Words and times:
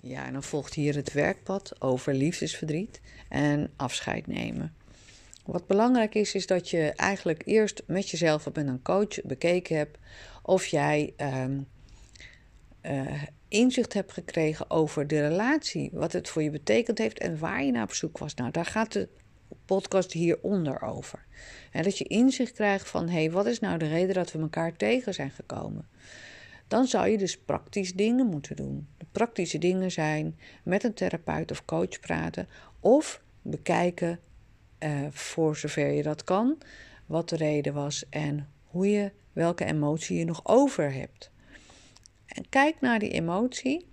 Ja, 0.00 0.26
en 0.26 0.32
dan 0.32 0.42
volgt 0.42 0.74
hier 0.74 0.94
het 0.94 1.12
werkpad 1.12 1.80
over 1.80 2.14
liefdesverdriet 2.14 3.00
en 3.28 3.70
afscheid 3.76 4.26
nemen. 4.26 4.74
Wat 5.44 5.66
belangrijk 5.66 6.14
is, 6.14 6.34
is 6.34 6.46
dat 6.46 6.70
je 6.70 6.92
eigenlijk 6.96 7.42
eerst 7.44 7.82
met 7.86 8.10
jezelf 8.10 8.44
met 8.44 8.66
een 8.66 8.82
coach 8.82 9.22
bekeken 9.24 9.76
hebt 9.76 9.98
of 10.42 10.66
jij 10.66 11.12
ehm, 11.16 11.58
eh, 12.80 13.22
inzicht 13.48 13.92
hebt 13.92 14.12
gekregen 14.12 14.70
over 14.70 15.06
de 15.06 15.28
relatie, 15.28 15.90
wat 15.92 16.12
het 16.12 16.28
voor 16.28 16.42
je 16.42 16.50
betekend 16.50 16.98
heeft 16.98 17.18
en 17.18 17.38
waar 17.38 17.64
je 17.64 17.72
naar 17.72 17.82
op 17.82 17.92
zoek 17.92 18.18
was. 18.18 18.34
Nou, 18.34 18.50
daar 18.50 18.64
gaat 18.64 18.92
de 18.92 19.08
podcast 19.64 20.12
hieronder 20.12 20.82
over. 20.82 21.24
En 21.70 21.82
dat 21.82 21.98
je 21.98 22.04
inzicht 22.04 22.52
krijgt 22.52 22.88
van, 22.88 23.08
hé, 23.08 23.18
hey, 23.18 23.30
wat 23.30 23.46
is 23.46 23.60
nou 23.60 23.78
de 23.78 23.88
reden 23.88 24.14
dat 24.14 24.32
we 24.32 24.38
elkaar 24.38 24.76
tegen 24.76 25.14
zijn 25.14 25.30
gekomen? 25.30 25.88
Dan 26.68 26.86
zou 26.86 27.08
je 27.08 27.18
dus 27.18 27.38
praktisch 27.38 27.94
dingen 27.94 28.26
moeten 28.26 28.56
doen. 28.56 28.88
De 28.98 29.06
praktische 29.12 29.58
dingen 29.58 29.90
zijn 29.90 30.38
met 30.62 30.84
een 30.84 30.94
therapeut 30.94 31.50
of 31.50 31.64
coach 31.64 32.00
praten 32.00 32.48
of 32.80 33.22
bekijken, 33.42 34.18
uh, 34.78 35.06
voor 35.10 35.56
zover 35.56 35.90
je 35.90 36.02
dat 36.02 36.24
kan, 36.24 36.58
wat 37.06 37.28
de 37.28 37.36
reden 37.36 37.74
was 37.74 38.08
en 38.10 38.48
hoe 38.64 38.90
je, 38.90 39.12
welke 39.32 39.64
emotie 39.64 40.18
je 40.18 40.24
nog 40.24 40.40
over 40.44 40.92
hebt. 40.92 41.30
En 42.26 42.48
kijk 42.48 42.80
naar 42.80 42.98
die 42.98 43.10
emotie 43.10 43.86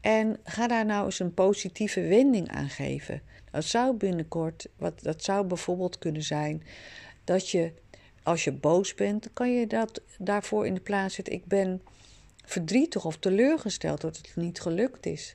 en 0.00 0.36
ga 0.44 0.66
daar 0.66 0.86
nou 0.86 1.04
eens 1.04 1.18
een 1.18 1.34
positieve 1.34 2.00
wending 2.00 2.48
aan 2.48 2.68
geven. 2.68 3.22
Dat 3.50 3.64
zou 3.64 3.96
binnenkort, 3.96 4.68
wat, 4.76 5.02
dat 5.02 5.24
zou 5.24 5.46
bijvoorbeeld 5.46 5.98
kunnen 5.98 6.22
zijn 6.22 6.62
dat 7.24 7.50
je, 7.50 7.72
als 8.26 8.44
je 8.44 8.52
boos 8.52 8.94
bent, 8.94 9.28
kan 9.32 9.52
je 9.52 9.66
dat 9.66 10.00
daarvoor 10.18 10.66
in 10.66 10.74
de 10.74 10.80
plaats 10.80 11.14
zetten. 11.14 11.34
Ik 11.34 11.46
ben 11.46 11.82
verdrietig 12.44 13.04
of 13.04 13.16
teleurgesteld 13.16 14.00
dat 14.00 14.16
het 14.16 14.32
niet 14.36 14.60
gelukt 14.60 15.06
is. 15.06 15.34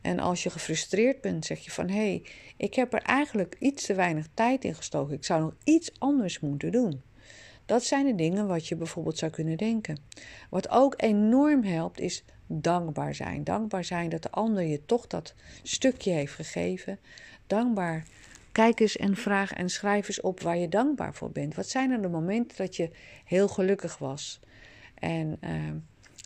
En 0.00 0.18
als 0.18 0.42
je 0.42 0.50
gefrustreerd 0.50 1.20
bent, 1.20 1.44
zeg 1.44 1.64
je 1.64 1.70
van 1.70 1.88
hé, 1.88 1.94
hey, 1.94 2.22
ik 2.56 2.74
heb 2.74 2.92
er 2.92 3.02
eigenlijk 3.02 3.56
iets 3.58 3.86
te 3.86 3.94
weinig 3.94 4.26
tijd 4.34 4.64
in 4.64 4.74
gestoken. 4.74 5.14
Ik 5.14 5.24
zou 5.24 5.40
nog 5.42 5.54
iets 5.64 5.90
anders 5.98 6.40
moeten 6.40 6.72
doen. 6.72 7.02
Dat 7.66 7.84
zijn 7.84 8.06
de 8.06 8.14
dingen 8.14 8.46
wat 8.46 8.68
je 8.68 8.76
bijvoorbeeld 8.76 9.18
zou 9.18 9.30
kunnen 9.30 9.56
denken. 9.56 9.98
Wat 10.50 10.68
ook 10.68 10.94
enorm 10.96 11.64
helpt 11.64 12.00
is 12.00 12.24
dankbaar 12.46 13.14
zijn. 13.14 13.44
Dankbaar 13.44 13.84
zijn 13.84 14.08
dat 14.08 14.22
de 14.22 14.30
ander 14.30 14.62
je 14.62 14.84
toch 14.84 15.06
dat 15.06 15.34
stukje 15.62 16.10
heeft 16.10 16.34
gegeven. 16.34 16.98
Dankbaar. 17.46 18.06
Kijk 18.52 18.80
eens 18.80 18.96
en 18.96 19.16
vraag 19.16 19.52
en 19.52 19.68
schrijf 19.68 20.08
eens 20.08 20.20
op 20.20 20.40
waar 20.40 20.56
je 20.56 20.68
dankbaar 20.68 21.14
voor 21.14 21.30
bent. 21.30 21.54
Wat 21.54 21.68
zijn 21.68 21.90
er 21.90 22.02
de 22.02 22.08
momenten 22.08 22.56
dat 22.56 22.76
je 22.76 22.90
heel 23.24 23.48
gelukkig 23.48 23.98
was? 23.98 24.40
En 24.94 25.38
uh, 25.44 25.50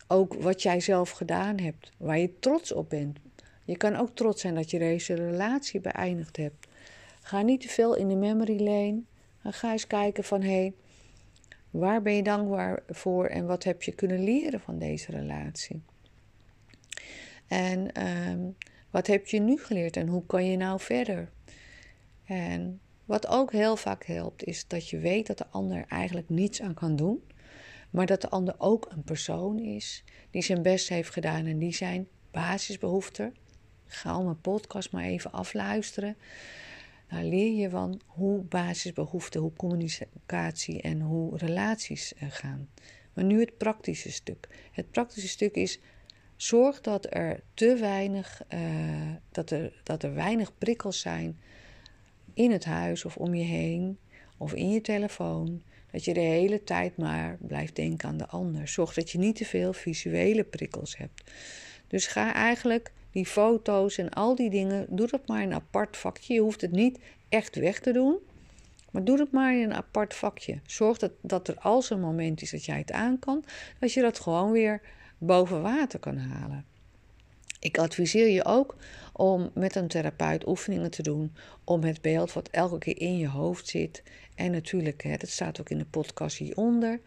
ook 0.07 0.35
wat 0.35 0.63
jij 0.63 0.81
zelf 0.81 1.11
gedaan 1.11 1.59
hebt, 1.59 1.93
waar 1.97 2.19
je 2.19 2.39
trots 2.39 2.73
op 2.73 2.91
bent. 2.91 3.19
Je 3.65 3.77
kan 3.77 3.97
ook 3.97 4.11
trots 4.15 4.41
zijn 4.41 4.55
dat 4.55 4.71
je 4.71 4.79
deze 4.79 5.15
relatie 5.15 5.81
beëindigd 5.81 6.37
hebt. 6.37 6.67
Ga 7.21 7.43
niet 7.43 7.61
te 7.61 7.69
veel 7.69 7.95
in 7.95 8.09
de 8.09 8.17
memory 8.17 8.63
lane. 8.63 9.03
Ga 9.43 9.73
eens 9.73 9.87
kijken 9.87 10.25
van 10.25 10.43
hé, 10.43 10.49
hey, 10.49 10.73
waar 11.71 12.03
ben 12.03 12.15
je 12.15 12.23
dankbaar 12.23 12.83
voor 12.89 13.27
en 13.27 13.47
wat 13.47 13.65
heb 13.65 13.83
je 13.83 13.93
kunnen 13.93 14.25
leren 14.25 14.61
van 14.61 14.79
deze 14.79 15.11
relatie? 15.11 15.83
En 17.47 18.07
um, 18.07 18.57
wat 18.91 19.07
heb 19.07 19.27
je 19.27 19.41
nu 19.41 19.59
geleerd 19.59 19.97
en 19.97 20.09
hoe 20.09 20.27
kan 20.27 20.51
je 20.51 20.57
nou 20.57 20.81
verder? 20.81 21.29
En 22.27 22.81
wat 23.05 23.27
ook 23.27 23.53
heel 23.53 23.77
vaak 23.77 24.05
helpt, 24.05 24.45
is 24.45 24.67
dat 24.67 24.89
je 24.89 24.99
weet 24.99 25.27
dat 25.27 25.39
de 25.39 25.47
ander 25.51 25.85
eigenlijk 25.89 26.29
niets 26.29 26.63
aan 26.63 26.75
kan 26.75 26.97
doen, 26.97 27.23
maar 27.91 28.07
dat 28.07 28.21
de 28.21 28.29
ander 28.29 28.55
ook 28.59 28.87
een 28.91 29.03
persoon 29.03 29.59
is 29.59 30.05
die 30.31 30.43
zijn 30.43 30.63
best 30.63 30.89
heeft 30.89 31.11
gedaan 31.11 31.47
en 31.47 31.59
die 31.59 31.75
zijn 31.75 32.09
basisbehoeften. 32.31 33.35
Ga 33.87 34.21
mijn 34.21 34.41
podcast 34.41 34.93
maar 34.93 35.05
even 35.05 35.33
afluisteren. 35.33 36.17
Nou 37.09 37.25
leer 37.25 37.53
je 37.53 37.71
van 37.71 38.01
hoe 38.07 38.43
basisbehoeften, 38.43 39.41
hoe 39.41 39.53
communicatie 39.53 40.83
en 40.83 41.01
hoe 41.01 41.37
relaties 41.39 42.15
eh, 42.15 42.31
gaan. 42.31 42.69
Maar 43.13 43.25
nu 43.25 43.41
het 43.41 43.57
praktische 43.57 44.13
stuk. 44.13 44.49
Het 44.73 44.91
praktische 44.91 45.29
stuk 45.29 45.55
is 45.55 45.81
zorg 46.37 46.81
dat 46.81 47.15
er 47.15 47.43
te 47.55 47.77
weinig, 47.77 48.43
uh, 48.55 49.15
dat, 49.31 49.51
er, 49.51 49.81
dat 49.83 50.03
er 50.03 50.15
weinig 50.15 50.59
prikkels 50.59 51.01
zijn 51.01 51.39
in 52.37 52.51
het 52.51 52.65
huis 52.65 53.05
of 53.05 53.17
om 53.17 53.35
je 53.35 53.45
heen 53.45 53.99
of 54.37 54.55
in 54.55 54.71
je 54.71 54.81
telefoon. 54.81 55.63
Dat 55.91 56.05
je 56.05 56.15
de 56.15 56.21
hele 56.21 56.65
tijd 56.65 56.97
maar 56.97 57.37
blijft 57.41 57.77
denken 57.77 58.09
aan 58.09 58.17
de 58.17 58.27
ander. 58.27 58.69
Zorg 58.69 58.95
dat 58.95 59.11
je 59.11 59.19
niet 59.19 59.37
te 59.37 59.45
veel 59.45 59.73
visuele 59.73 60.45
prikkels 60.45 60.97
hebt. 60.97 61.31
Dus 61.87 62.07
ga 62.07 62.35
eigenlijk 62.35 62.93
die 63.11 63.27
foto's 63.27 63.99
en 63.99 64.11
al 64.11 64.35
die 64.35 64.51
dingen, 64.51 64.87
doe 64.89 65.07
dat 65.07 65.27
maar 65.27 65.43
in 65.43 65.49
een 65.49 65.55
apart 65.55 65.97
vakje. 65.97 66.35
Je 66.35 66.41
hoeft 66.41 66.61
het 66.61 66.73
niet 66.73 66.99
echt 67.29 67.57
weg 67.57 67.81
te 67.81 67.93
doen, 67.93 68.19
maar 68.91 69.05
doe 69.05 69.19
het 69.19 69.33
maar 69.33 69.55
in 69.55 69.63
een 69.63 69.75
apart 69.75 70.15
vakje. 70.15 70.61
Zorg 70.67 70.99
dat, 70.99 71.13
dat 71.21 71.49
er 71.49 71.59
als 71.59 71.91
een 71.91 72.01
moment 72.01 72.43
is 72.43 72.51
dat 72.51 72.65
jij 72.65 72.79
het 72.79 72.93
aan 72.93 73.19
kan, 73.19 73.45
dat 73.79 73.93
je 73.93 74.01
dat 74.01 74.21
gewoon 74.21 74.53
weer 74.53 74.81
boven 75.19 75.63
water 75.63 75.99
kan 75.99 76.17
halen. 76.17 76.65
Ik 77.67 77.79
adviseer 77.79 78.29
je 78.29 78.45
ook 78.45 78.77
om 79.13 79.51
met 79.55 79.75
een 79.75 79.89
therapeut 79.89 80.47
oefeningen 80.47 80.91
te 80.91 81.03
doen 81.03 81.35
om 81.65 81.83
het 81.83 82.01
beeld 82.03 82.33
wat 82.33 82.49
elke 82.49 82.79
keer 82.79 83.01
in 83.01 83.19
je 83.19 83.29
hoofd 83.29 83.69
zit. 83.69 84.03
En 84.35 84.51
natuurlijk, 84.51 85.03
hè, 85.03 85.17
dat 85.17 85.29
staat 85.29 85.61
ook 85.61 85.71
in 85.71 85.79
de 85.79 85.85
podcast 85.85 86.37
hieronder, 86.37 87.01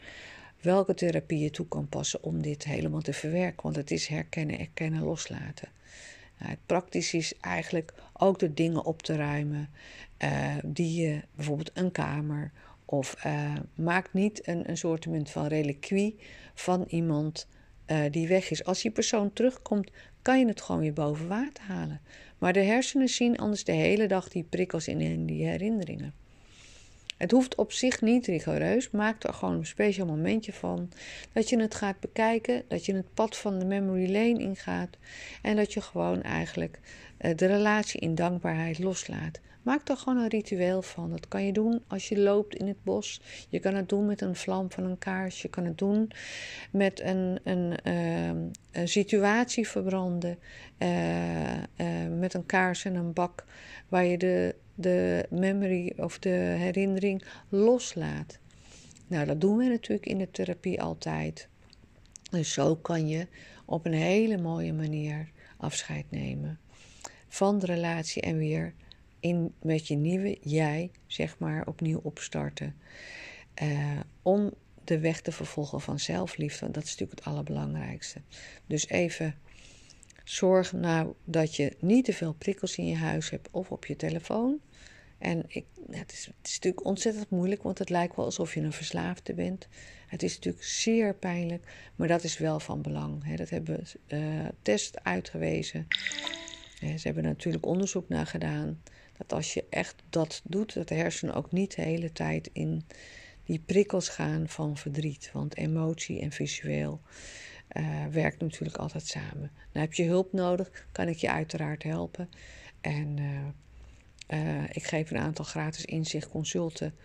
welke 0.62 0.94
therapie 0.94 1.40
je 1.40 1.50
toe 1.50 1.68
kan 1.68 1.88
passen 1.88 2.24
om 2.24 2.42
dit 2.42 2.64
helemaal 2.64 3.02
te 3.02 3.14
verwerken. 3.14 3.64
Want 3.64 3.76
het 3.76 3.92
is 3.92 4.08
herkennen, 4.08 4.60
erkennen, 4.60 5.04
loslaten. 5.04 5.68
Nou, 6.40 6.52
het 6.52 6.66
praktisch 6.66 7.14
is 7.14 7.34
eigenlijk 7.42 7.94
ook 8.14 8.40
de 8.40 8.54
dingen 8.54 8.86
op 8.86 9.02
te 9.02 9.16
ruimen 9.16 9.70
uh, 10.24 10.56
die 10.66 11.02
je, 11.02 11.22
bijvoorbeeld 11.36 11.72
een 11.74 11.92
kamer, 11.92 12.52
of 12.86 13.26
uh, 13.26 13.56
maak 13.76 14.14
niet 14.14 14.48
een, 14.48 14.70
een 14.70 14.78
soort 14.78 15.08
van 15.24 15.48
reliquie 15.48 16.16
van 16.54 16.86
iemand 16.88 17.48
uh, 17.88 17.98
die 18.12 18.28
weg 18.28 18.52
is. 18.52 18.64
Als 18.64 18.82
die 18.82 18.92
persoon 18.92 19.34
terugkomt, 19.34 19.92
kan 20.30 20.40
je 20.40 20.48
het 20.48 20.62
gewoon 20.62 20.82
weer 20.82 20.94
boven 20.94 21.28
water 21.28 21.64
halen. 21.64 22.02
Maar 22.38 22.54
de 22.54 22.60
hersenen 22.60 23.08
zien 23.08 23.38
anders 23.38 23.64
de 23.64 23.72
hele 23.72 24.08
dag 24.08 24.30
die 24.30 24.44
prikkels 24.44 24.88
in, 24.88 25.26
die 25.26 25.46
herinneringen. 25.46 26.14
Het 27.18 27.32
hoeft 27.32 27.56
op 27.56 27.72
zich 27.72 28.02
niet 28.02 28.26
rigoureus. 28.26 28.92
Maak 28.92 29.24
er 29.24 29.34
gewoon 29.34 29.56
een 29.56 29.66
speciaal 29.66 30.08
momentje 30.08 30.54
van. 30.54 30.90
Dat 31.34 31.50
je 31.50 31.60
het 31.60 31.76
gaat 31.76 32.00
bekijken. 32.00 32.64
Dat 32.68 32.86
je 32.86 32.96
het 32.96 33.14
pad 33.14 33.38
van 33.38 33.60
de 33.60 33.66
memory 33.66 34.12
lane 34.12 34.40
ingaat. 34.40 34.98
En 35.42 35.56
dat 35.56 35.74
je 35.74 35.82
gewoon 35.82 36.22
eigenlijk 36.22 36.80
eh, 37.18 37.36
de 37.36 37.46
relatie 37.46 38.00
in 38.00 38.16
dankbaarheid 38.16 38.80
loslaat. 38.80 39.40
Maak 39.62 39.90
er 39.90 39.98
gewoon 39.98 40.18
een 40.18 40.30
ritueel 40.30 40.82
van. 40.82 41.12
Dat 41.12 41.28
kan 41.28 41.46
je 41.46 41.54
doen 41.54 41.84
als 41.88 42.10
je 42.10 42.20
loopt 42.20 42.56
in 42.56 42.68
het 42.68 42.84
bos. 42.84 43.22
Je 43.50 43.60
kan 43.60 43.76
het 43.76 43.90
doen 43.90 44.06
met 44.06 44.22
een 44.22 44.36
vlam 44.36 44.72
van 44.72 44.84
een 44.84 44.98
kaars. 44.98 45.42
Je 45.42 45.48
kan 45.48 45.66
het 45.66 45.78
doen 45.78 46.12
met 46.72 47.00
een, 47.00 47.40
een, 47.44 47.74
uh, 47.84 48.28
een 48.72 48.88
situatie 48.88 49.68
verbranden. 49.68 50.40
Uh, 50.78 51.58
uh, 51.58 51.62
met 52.18 52.34
een 52.34 52.46
kaars 52.46 52.86
en 52.86 52.96
een 52.96 53.14
bak. 53.14 53.46
Waar 53.88 54.06
je 54.06 54.18
de, 54.18 54.56
de 54.76 55.26
memory 55.30 55.94
of 55.98 56.20
de 56.20 56.30
herinnering 56.58 57.24
loslaat. 57.50 58.40
Nou, 59.08 59.26
dat 59.26 59.42
doen 59.42 59.58
we 59.58 59.66
natuurlijk 59.66 60.08
in 60.08 60.18
de 60.18 60.32
therapie 60.32 60.82
altijd. 60.82 61.48
Dus 62.32 62.54
zo 62.54 62.76
kan 62.76 63.08
je 63.08 63.28
op 63.66 63.86
een 63.86 63.94
hele 63.94 64.38
mooie 64.38 64.74
manier 64.74 65.30
afscheid 65.58 66.06
nemen 66.10 66.60
van 67.28 67.60
de 67.60 67.66
relatie 67.66 68.22
en 68.22 68.38
weer 68.38 68.74
in, 69.20 69.54
met 69.62 69.88
je 69.88 69.96
nieuwe 69.96 70.38
jij, 70.42 70.92
zeg 71.08 71.38
maar, 71.38 71.68
opnieuw 71.68 72.00
opstarten. 72.04 72.76
Uh, 73.62 74.00
om 74.22 74.54
de 74.84 75.00
weg 75.00 75.22
te 75.22 75.32
vervolgen 75.32 75.82
van 75.82 76.00
zelfliefde. 76.00 76.60
Want 76.60 76.74
dat 76.74 76.84
is 76.84 76.90
natuurlijk 76.90 77.20
het 77.20 77.28
allerbelangrijkste. 77.28 78.22
Dus 78.68 78.88
even 78.88 79.36
zorg 80.24 80.74
nou 80.74 81.14
dat 81.24 81.56
je 81.56 81.76
niet 81.80 82.06
te 82.06 82.14
veel 82.14 82.34
prikkels 82.34 82.78
in 82.78 82.88
je 82.88 82.96
huis 82.96 83.30
hebt 83.30 83.48
of 83.52 83.72
op 83.72 83.86
je 83.86 83.96
telefoon. 83.96 84.60
En 85.18 85.44
ik, 85.48 85.66
het, 85.90 86.12
is, 86.12 86.30
natuurlijk 86.44 86.86
ontzettend 86.86 87.30
moeilijk, 87.30 87.64
want 87.64 87.78
het 87.78 87.90
lijkt 87.90 88.16
wel 88.16 88.26
alsof 88.26 88.54
je 88.54 88.62
een 88.62 88.74
verslaafde 88.74 89.34
bent. 89.34 89.68
Het 90.08 90.24
is 90.24 90.36
natuurlijk 90.36 90.64
zeer 90.64 91.16
pijnlijk, 91.16 91.92
maar 91.96 92.08
dat 92.08 92.24
is 92.24 92.38
wel 92.38 92.60
van 92.60 92.82
belang. 92.82 93.24
Hè. 93.26 93.36
Dat 93.36 93.50
hebben 93.50 93.84
uh, 94.08 94.46
tests 94.62 94.98
uitgewezen. 95.04 95.88
Ze 96.80 97.00
hebben 97.02 97.24
natuurlijk 97.24 97.66
onderzoek 97.66 98.10
naar 98.10 98.28
gedaan 98.28 98.82
dat 99.18 99.34
als 99.34 99.54
je 99.54 99.66
echt 99.70 99.96
dat 100.10 100.42
doet, 100.44 100.74
dat 100.74 100.88
de 100.88 100.96
hersenen 100.96 101.36
ook 101.36 101.52
niet 101.52 101.76
de 101.76 101.82
hele 101.82 102.12
tijd 102.12 102.50
in 102.54 102.86
die 103.44 103.60
prikkels 103.60 104.10
gaan 104.10 104.48
van 104.48 104.78
verdriet. 104.78 105.30
Want 105.34 105.58
emotie 105.58 106.22
en 106.22 106.32
visueel 106.32 107.02
uh, 107.78 108.06
werkt 108.06 108.42
natuurlijk 108.42 108.78
altijd 108.78 109.08
samen. 109.08 109.52
Nou, 109.74 109.86
heb 109.86 109.94
je 109.94 110.04
hulp 110.04 110.34
nodig, 110.34 110.88
kan 110.92 111.08
ik 111.08 111.18
je 111.18 111.30
uiteraard 111.30 111.84
helpen. 111.84 112.30
En 112.82 113.18
uh, 113.18 113.40
uh, 114.40 114.64
ik 114.70 114.84
geef 114.84 115.12
een 115.12 115.18
aantal 115.18 115.46
gratis 115.46 115.86
inzichtconsulten 115.86 116.96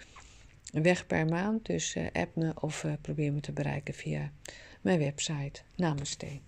weg 0.73 1.07
per 1.07 1.27
maand. 1.27 1.67
Dus 1.67 1.97
app 2.13 2.37
me 2.37 2.53
of 2.61 2.87
probeer 3.01 3.33
me 3.33 3.41
te 3.41 3.53
bereiken 3.53 3.95
via 3.95 4.33
mijn 4.81 4.99
website. 4.99 5.61
Namaste. 5.77 6.41